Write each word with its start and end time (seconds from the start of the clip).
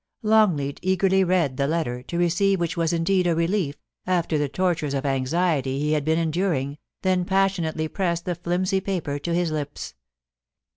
Longleat 0.23 0.79
eagerly 0.81 1.23
read 1.23 1.57
the 1.57 1.67
letter, 1.67 2.01
to 2.01 2.17
receive 2.17 2.59
which 2.59 2.75
was 2.75 2.91
indeed 2.91 3.27
a 3.27 3.35
relief, 3.35 3.75
after 4.07 4.35
the 4.39 4.49
tortures 4.49 4.95
of 4.95 5.05
anxiety 5.05 5.77
he 5.79 5.91
had 5.93 6.03
been 6.03 6.17
en 6.17 6.31
during, 6.31 6.79
then 7.03 7.23
passionately 7.23 7.87
pressed 7.87 8.25
the 8.25 8.33
flimsy 8.33 8.79
paper 8.81 9.19
to 9.19 9.31
his 9.35 9.51
lips. 9.51 9.93